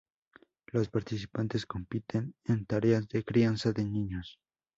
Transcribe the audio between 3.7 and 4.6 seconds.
de niños.